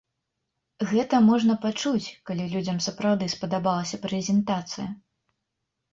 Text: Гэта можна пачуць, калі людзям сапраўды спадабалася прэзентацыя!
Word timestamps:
Гэта 0.93 1.15
можна 1.25 1.57
пачуць, 1.67 2.07
калі 2.29 2.47
людзям 2.55 2.77
сапраўды 2.89 3.25
спадабалася 3.37 4.03
прэзентацыя! 4.07 4.87